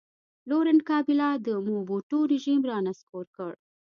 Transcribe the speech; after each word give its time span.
لورینټ 0.49 0.81
کابیلا 0.89 1.29
د 1.47 1.49
موبوټو 1.69 2.17
رژیم 2.33 2.61
را 2.69 2.77
نسکور 2.87 3.25
کړ. 3.35 3.51